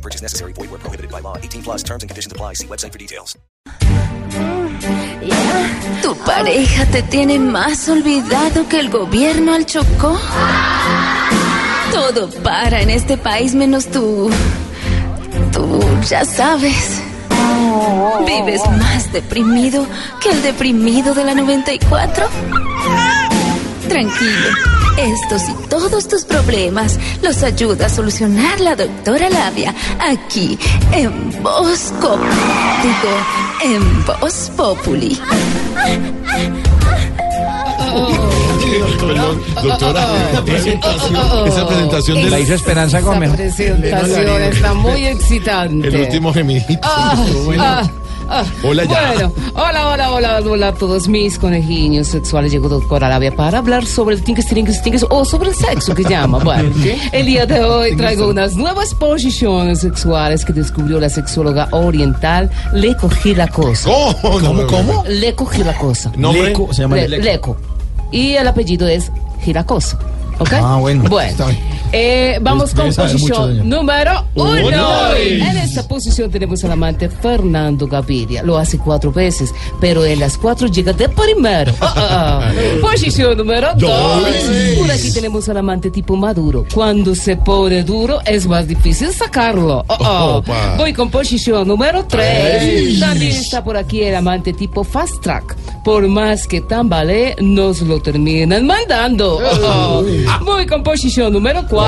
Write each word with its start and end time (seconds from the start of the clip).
Purchase 0.00 0.22
necessary. 0.22 0.52
Void 0.54 0.70
where 0.70 0.78
prohibited 0.78 1.10
by 1.10 1.20
law. 1.20 1.36
18 1.36 1.62
plus 1.62 1.82
terms 1.82 2.02
and 2.02 2.10
conditions 2.10 2.32
apply. 2.32 2.54
See 2.54 2.66
website 2.66 2.92
for 2.92 2.98
details. 2.98 3.36
¿Tu 6.02 6.16
pareja 6.24 6.86
te 6.86 7.02
tiene 7.02 7.38
más 7.38 7.88
olvidado 7.88 8.66
que 8.68 8.80
el 8.80 8.88
gobierno 8.88 9.54
al 9.54 9.66
Chocó? 9.66 10.18
Todo 11.92 12.30
para 12.42 12.80
en 12.80 12.90
este 12.90 13.16
país 13.18 13.54
menos 13.54 13.86
tú. 13.90 14.30
Tú 15.52 15.80
ya 16.08 16.24
sabes. 16.24 17.02
¿Vives 18.26 18.62
más 18.78 19.12
deprimido 19.12 19.86
que 20.22 20.30
el 20.30 20.42
deprimido 20.42 21.14
de 21.14 21.24
la 21.24 21.34
94? 21.34 22.26
Tranquilo. 23.88 24.79
Estos 24.98 25.48
y 25.48 25.52
todos 25.68 26.08
tus 26.08 26.24
problemas 26.24 26.98
los 27.22 27.42
ayuda 27.42 27.86
a 27.86 27.88
solucionar 27.88 28.60
la 28.60 28.76
doctora 28.76 29.30
Labia 29.30 29.74
aquí 29.98 30.58
en 30.92 31.42
Voz 31.42 31.92
Pop- 32.00 32.18
Digo, 32.82 33.74
en 33.76 34.04
Voz 34.04 34.50
Populi. 34.56 35.18
Perdón, 39.00 39.42
doctora. 39.62 40.06
Esa 41.46 41.66
presentación 41.66 42.16
La 42.30 42.36
del 42.36 42.42
hizo 42.44 42.54
Esperanza 42.54 43.00
Gómez. 43.00 43.32
presentación 43.32 44.42
está 44.42 44.74
muy 44.74 45.06
excitante. 45.06 45.88
el 45.88 45.96
último 46.02 46.32
gemidito. 46.32 46.80
Ah, 46.82 47.16
ah, 47.58 47.90
ah. 48.30 48.44
Hola 48.62 48.84
ya. 48.84 49.12
Bueno, 49.12 49.32
hola, 49.54 49.88
hola, 49.88 50.10
hola, 50.12 50.40
hola 50.44 50.68
a 50.68 50.74
todos 50.74 51.08
mis 51.08 51.38
conejillos 51.38 52.08
sexuales. 52.08 52.52
Llegó 52.52 52.68
doctora 52.68 53.08
Labia 53.08 53.34
para 53.34 53.58
hablar 53.58 53.84
sobre 53.86 54.14
el 54.14 54.22
tinques, 54.22 54.46
tinques, 54.46 54.82
tinques 54.82 55.04
o 55.10 55.24
sobre 55.24 55.50
el 55.50 55.54
sexo 55.54 55.94
que 55.94 56.04
llama. 56.04 56.38
Bueno, 56.44 56.70
el 57.12 57.26
día 57.26 57.44
de 57.46 57.62
hoy 57.64 57.96
traigo 57.96 58.28
unas 58.28 58.56
nuevas 58.56 58.94
posiciones 58.94 59.80
sexuales 59.80 60.44
que 60.44 60.52
descubrió 60.52 60.98
la 61.00 61.08
sexóloga 61.10 61.68
oriental 61.72 62.50
Leco 62.72 63.08
Gilacosa. 63.10 63.90
¿Cómo? 63.90 64.40
¿Cómo? 64.40 64.66
¿Cómo? 64.66 65.04
Leco 65.08 65.46
Gilacosa. 65.46 66.10
Nombre. 66.16 66.44
Leco, 66.48 66.72
se 66.72 66.82
llama 66.82 66.96
Le- 66.96 67.08
Leco. 67.08 67.24
Leco. 67.24 67.56
Y 68.12 68.32
el 68.34 68.46
apellido 68.48 68.88
es 68.88 69.10
Giracosa. 69.42 69.98
¿Ok? 70.38 70.52
Ah, 70.54 70.76
bueno. 70.80 71.04
Bueno, 71.08 71.30
Está 71.30 71.46
bien. 71.46 71.58
Eh, 71.92 72.38
vamos 72.40 72.74
con 72.74 72.92
posición 72.92 73.68
número 73.68 74.26
uno. 74.34 74.66
Uno. 74.66 75.14
En 75.16 75.56
esta 75.56 75.86
posición 75.86 76.30
tenemos 76.30 76.62
al 76.64 76.72
amante 76.72 77.08
Fernando 77.08 77.86
Gaviria. 77.86 78.42
Lo 78.42 78.58
hace 78.58 78.78
cuatro 78.78 79.12
veces, 79.12 79.52
pero 79.80 80.04
en 80.04 80.20
las 80.20 80.38
cuatro 80.38 80.68
llega 80.68 80.92
de 80.92 81.08
primero. 81.08 81.72
Ah, 81.80 81.94
ah. 81.96 82.52
Posición 82.80 83.36
número 83.36 83.68
dos. 83.76 84.22
Por 84.78 84.90
aquí 84.90 85.12
tenemos 85.12 85.48
al 85.48 85.56
amante 85.56 85.90
tipo 85.90 86.16
Maduro. 86.16 86.64
Cuando 86.72 87.14
se 87.14 87.36
pone 87.36 87.82
duro 87.82 88.20
es 88.24 88.46
más 88.46 88.68
difícil 88.68 89.12
sacarlo. 89.12 89.84
Voy 90.76 90.92
con 90.92 91.10
posición 91.10 91.66
número 91.66 92.04
tres. 92.06 93.00
También 93.00 93.32
está 93.32 93.64
por 93.64 93.76
aquí 93.76 94.02
el 94.02 94.14
amante 94.14 94.52
tipo 94.52 94.84
Fast 94.84 95.20
Track. 95.22 95.56
Por 95.84 96.06
más 96.08 96.46
que 96.46 96.60
tambalee, 96.60 97.36
nos 97.40 97.80
lo 97.80 98.00
terminan 98.00 98.66
mandando. 98.66 99.40
Voy 100.44 100.66
con 100.66 100.82
posición 100.82 101.32
número 101.32 101.64
cuatro. 101.68 101.79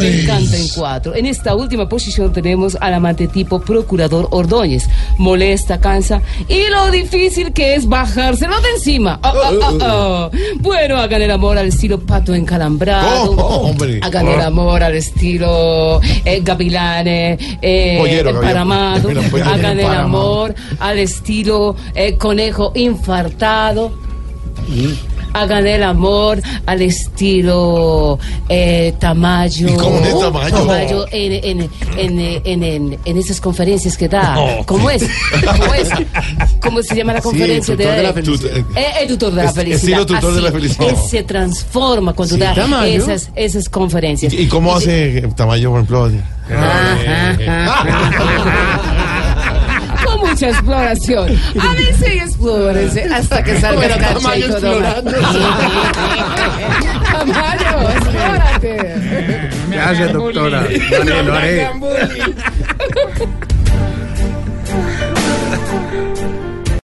Me 0.00 0.22
encanta 0.22 0.56
en 0.56 0.68
cuatro. 0.74 1.14
En 1.14 1.26
esta 1.26 1.54
última 1.54 1.88
posición 1.88 2.32
tenemos 2.32 2.76
al 2.80 2.94
amante 2.94 3.28
tipo 3.28 3.60
Procurador 3.60 4.28
Ordóñez. 4.30 4.88
Molesta, 5.18 5.80
cansa 5.80 6.22
y 6.48 6.68
lo 6.68 6.90
difícil 6.90 7.52
que 7.52 7.74
es 7.74 7.88
bajárselo 7.88 8.60
de 8.60 8.68
encima. 8.70 9.20
Ah, 9.22 9.32
ah, 9.34 9.50
ah, 9.62 9.78
ah. 9.80 10.30
Bueno, 10.60 10.96
hagan 10.96 11.22
el 11.22 11.30
amor 11.30 11.58
al 11.58 11.66
estilo 11.66 12.00
pato 12.00 12.34
encalambrado. 12.34 13.34
Oh. 13.36 13.74
Hagan 14.02 14.28
el 14.28 14.40
amor 14.40 14.82
al 14.82 14.94
estilo 14.94 16.00
eh, 16.24 16.42
eh, 17.62 17.96
Pollero, 17.98 18.32
gavilán. 18.32 18.34
emparamado. 18.34 19.02
Pollero. 19.02 19.50
Hagan 19.50 19.80
el 19.80 19.86
amor 19.86 20.54
al 20.80 20.98
estilo 20.98 21.76
eh, 21.94 22.16
conejo 22.16 22.72
infartado. 22.74 23.92
Hagan 25.34 25.66
el 25.66 25.82
amor 25.82 26.40
al 26.66 26.82
estilo 26.82 28.18
eh, 28.48 28.94
Tamayo. 28.98 29.68
¿Y 29.68 29.72
cómo 29.74 29.98
es 29.98 30.18
Tamayo? 30.18 30.56
Tamayo 30.56 31.06
en, 31.10 31.60
en, 31.60 31.70
en, 31.96 32.40
en, 32.44 32.62
en- 32.62 32.98
en 33.04 33.16
esas 33.18 33.40
conferencias 33.40 33.96
que 33.96 34.08
da. 34.08 34.36
¿Cómo 34.66 34.90
es? 34.90 35.04
¿Cómo 35.44 35.74
es? 35.74 35.88
¿Cómo 36.60 36.82
se 36.82 36.94
llama 36.96 37.14
la 37.14 37.20
conferencia? 37.22 37.76
tutor 37.76 37.92
de 37.96 38.02
la 38.02 38.12
de, 38.12 38.22
felicidad. 38.22 38.56
Eh, 38.76 38.86
el 39.02 39.08
tutor 39.08 39.34
de 39.34 39.44
la 39.44 39.52
felicidad. 39.52 40.00
estilo 40.00 40.06
tutor 40.06 40.34
de 40.34 40.40
la 40.42 40.48
Así, 40.48 40.56
felicidad. 40.58 40.88
él 40.90 40.96
se 41.10 41.22
transforma 41.22 42.12
cuando 42.12 42.34
Sí, 42.34 42.40
da 42.40 42.54
Tamayo. 42.54 43.02
esas, 43.02 43.30
esas 43.34 43.68
conferencias. 43.68 44.32
¿Y 44.34 44.46
cómo 44.48 44.74
hace 44.76 45.22
Tamayo, 45.36 45.70
por 45.70 45.78
ejemplo? 45.80 46.10
Mucha 50.42 50.58
exploración. 50.58 51.40
A 51.60 51.74
veces 51.74 52.14
explórense 52.20 53.04
hasta 53.04 53.44
que 53.44 53.60
salga 53.60 53.86
el 53.86 53.92
Tamayo 53.92 54.22
cachito 54.24 54.52
explorando. 54.54 55.12
Tamayo, 57.12 57.90
explórate. 57.90 59.50
Gracias, 59.70 60.12
doctora. 60.12 60.60
Haré, 60.60 61.22
lo 61.22 61.34
haré. 61.34 61.70